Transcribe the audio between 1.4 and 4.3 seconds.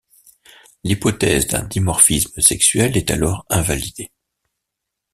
d'un dimorphisme sexuel est alors invalidée.